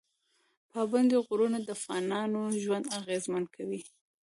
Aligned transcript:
پابندی 0.71 1.17
غرونه 1.27 1.57
د 1.63 1.67
افغانانو 1.77 2.41
ژوند 2.63 2.85
اغېزمن 2.99 3.43
کوي. 3.55 3.81